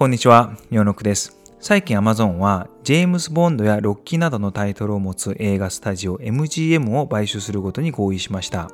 [0.00, 1.36] こんにちは、ヨノクです。
[1.58, 8.70] 最近 Amazon はジェームズ・ボンドやロッキーなどのタイトルを持つ映画スタジオ MGM を買収することに合意しました。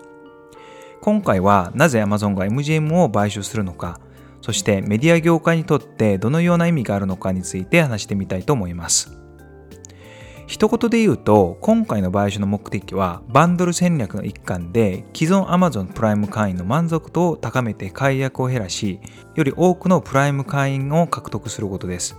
[1.00, 3.98] 今回はなぜ Amazon が MGM を買収するのか、
[4.40, 9.18] そしてメディア業界にとってどのような意味があるのかについて話してみたいと思います。
[10.46, 19.00] 一言で言うと、今回の買収の目的は、バンドル戦略の一環で、既存 Amazon プライム会員の満足度を高めて解約を減らし、
[19.34, 22.16] より多くのプライム会員を獲得することです。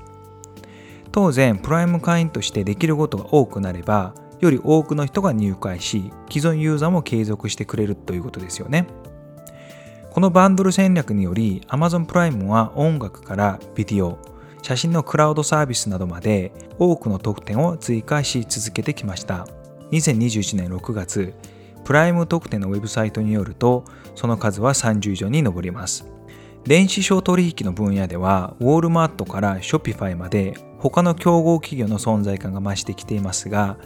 [1.13, 8.88] 当然、プライム会員としてできることが多くなれば、より多くの人が入会し、既存ユーザーも継続してくれるということですよね。
[10.12, 14.17] このバンドル戦略により、Amazon プライムは音楽からビデオ、
[14.61, 19.47] 写真のクラウドサービスなどまで多くの特典を追加し続けてきました。
[19.91, 21.33] 2021年6月、
[21.85, 23.85] プライム特典のウェブサイトによると、
[24.16, 26.05] その数は30以上に上ります。
[26.66, 33.77] 電子商取引の分野では、ウォールマートからショピファイまで他の競合企業の存在感が増してきていますが、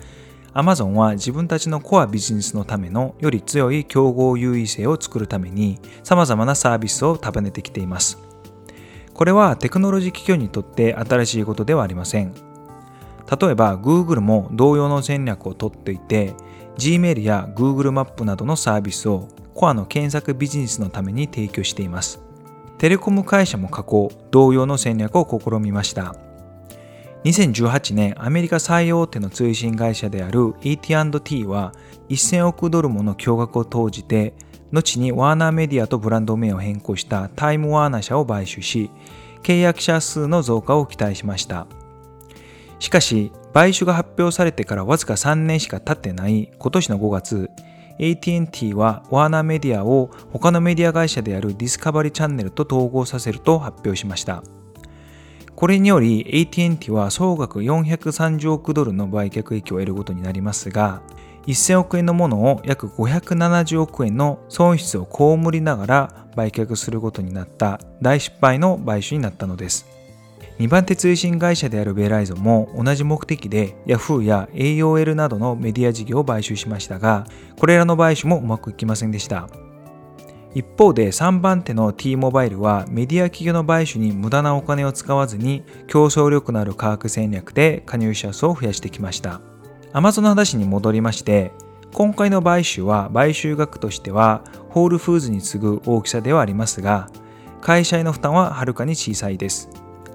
[0.54, 8.31] Amazon は自分たちのコアビジネスのためのより強い競合優位性を作るために様々なサービスを束ねてきています。
[9.22, 12.34] これはテクノロジー企業にとって新しいことではありません。
[12.34, 16.34] 例えば Google も同様の戦略をとっていて
[16.80, 22.20] Gmail や Google マップなどのサービスをコアの検索ビジネスのために提供しています。
[22.80, 26.16] テレコム会社も過去同様の戦略を試みました。
[27.24, 31.72] 2018年アメリカ最大手の通信会社である AT&T は
[32.10, 34.34] 1000億ドルもの驚愕を投じて
[34.72, 38.90] 後にワーナーメディアとブランド名を変更したタイムワーナー社を買収し、
[39.44, 41.68] 契約者数の増加を期待しました。
[42.80, 47.50] しかし、買収が発表されてからわずか3年しか経ってない今年の5月、
[48.00, 54.42] AT&T はワーナーメディアを他のメディア会社であるディスカバリーチャンネルと統合させると発表しました。
[55.62, 61.04] これにより AT&T は総額430億ドルの売却益を得ることになりますが、
[61.46, 69.86] 1000億円のものを約570億円の損失を被りながら売却することになった大失敗の買収になったのです。
[70.58, 77.28] 2番手通信会社であるベライゾも同じ目的で Yahoo や AOL などのメディア事業を買収しましたが、
[77.60, 79.48] これらの買収もうまくいきませんでした。
[80.54, 89.40] 一方で3番手の T モバイルはメディア企業の買収に無駄なお金を使わずに競争力のある価格戦略で加入者数を増やしてきました。
[89.94, 91.52] Amazon の話に戻りまして、
[91.94, 97.10] 今回の買収は買収額としてはホールフーズに次ぐ大きさではありますが、
[97.62, 99.70] 会社への負担ははるかに小さいです。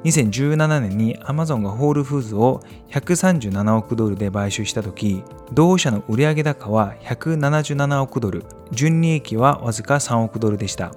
[0.07, 10.93] 2017年に Amazon がホールフーズを137億ドルで買収した時、同社の売上高は177億ドル、純利益はわずか3億ドルでした。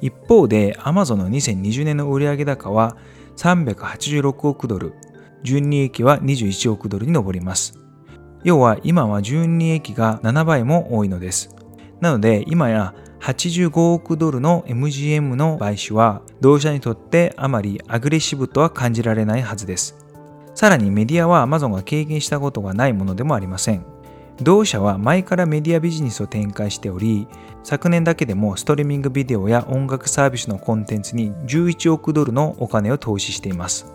[0.00, 2.96] 一方で Amazon の2020年の売上高は
[3.36, 4.94] 386億ドル、
[5.42, 7.78] 純利益は21億ドルに上ります。
[8.44, 11.54] 要は今は純利益が7倍も多いのです。
[12.00, 19.96] なので今や85億ドルの MGM の買収は同社にとってあまりアグレッシブとは感じられないはずです。
[20.56, 23.86] さらにメディアは Amazon が経験したことがないものでもありません。
[24.40, 27.28] 同社は前からメディアビジネスを展開しており、
[27.62, 33.86] 昨年だけでもストリーミングビデオや音楽サービスのコンテンツに11億ドルのお金を投資しています。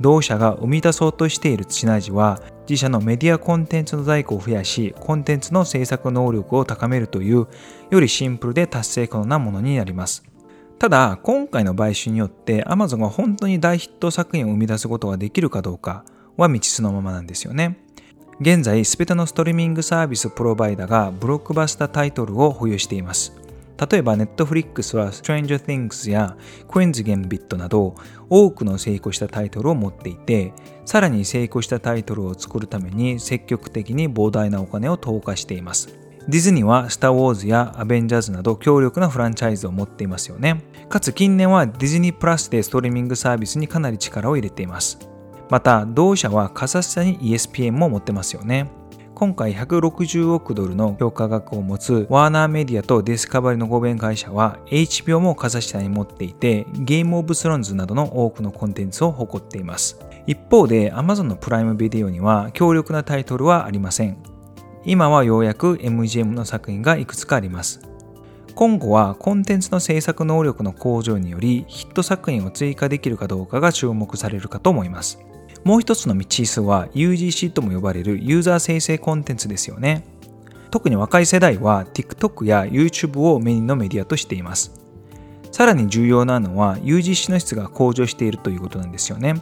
[0.00, 7.48] 同社が生み出そうとしているシナジは自社のメディアコンテンツの在庫を増やしコンテンツの制作能力を高めるという
[7.90, 10.22] よりシンプルで達成可能なものになります。
[10.78, 16.04] ただ今回の買収によって Amazon が本当に大ヒット作品を生み出すことができるかどうか
[16.36, 17.76] は未知数のままなんですよね。
[18.40, 23.32] 現在全てのストリーミングサービスプロバイダがブロックバスタータイトルを保有しています。
[23.88, 26.36] 例えば Netflix は Stranger Things や
[26.68, 27.94] Queen's Gambit など
[28.28, 30.52] 多くの成功したタイトルを持っていて
[30.84, 36.00] さらに成功したタイトルを作るために積極的に膨大なお金を投下しています。
[36.28, 40.62] ディズニーはスター・ウォーズやアベンジャーズなど強力なフランチャイズを持っていますよね。
[40.88, 44.98] かつ近年はディズニープラスでストリーミングサービスにかなり力を入れています。
[45.48, 48.70] また同社はカザフスタンに ESPN も持ってますよね。
[49.20, 60.00] 今回160億ドルの評価額を持つワーナーメディアとディスカバリの合弁会社は HBO もカザフスタに持っていてゲームオブスローンズなどの多くのコンテンツを誇っています。
[60.26, 64.16] 一方で Amazon のプライムビデオには強力なタイトルはありません。
[64.86, 67.82] 今はようやく MGM の作品がいくつかあります。
[68.54, 75.18] 今後はコンテンツの制作能力の向上によりヒット作品を追加できるかどうかが注目されるかと思います。
[75.64, 80.04] もう一つの道数は UGC とも呼ばれるユーザー生成コンテンツですよね。
[80.70, 84.72] 特に若い世代は TikTok や YouTube をメインのメディアとしています。
[85.50, 89.34] さらに重要なのは UGC の質が向上しているということなんですよね。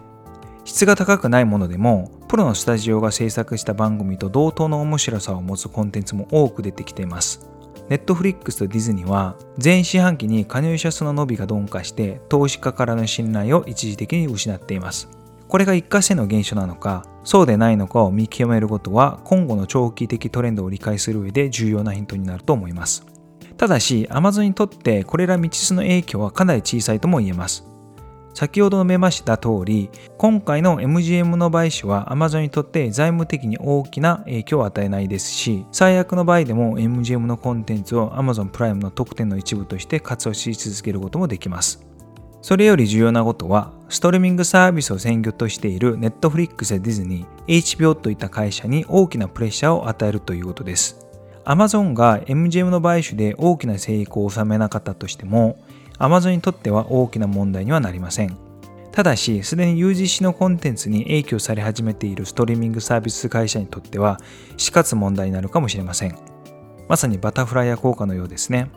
[0.64, 7.46] 質が高くないものでもプロのスタジオが制作した番組と同等の面白さを持つコンテンツも多く出てきています。
[7.88, 15.17] ネットフリックスとディズニーは前四半期に加入者数の伸びが鈍化して投資家からの信頼を一時的に失っています。
[15.48, 23.06] これが一過性の現象なのか、そうでないのかを見極めることは今後の長期的トレンドを理解する上で重要なヒントになると思います。
[23.56, 27.64] ただし、Amazon にとってこれら未知数の影響はかなり小さいとも言えます。
[28.34, 41.84] 先ほど述べました通り、今回の MGM の買収は Amazon にとって財務的に大きな影響を与えないですし、最悪の場合でも MGM のコンテンツを Amazon プライムの特典の一部として活用し続けることもできます。
[42.40, 51.06] それより重要なことは、ストリーミングサービスを専業としている Netflix やディズニー、HBO といった会社に大きなプレッシャーを与えるということです。
[51.44, 55.58] Amazon が MGM の買収で大きな成功を収めなかったとしても、
[55.98, 58.36] Amazon にとっては大きな問題にはなりません。
[58.92, 64.20] ただし、すでに UGC のコンテンツに影響され始めているストリーミングサービス会社にとっては
[64.56, 66.16] 死活問題になるかもしれません。
[66.88, 68.70] まさにバタフライヤ効果のようですね。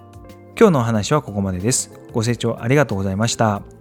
[0.57, 1.91] 今日のお話はここまでです。
[2.11, 3.80] ご清聴ありがとうございました。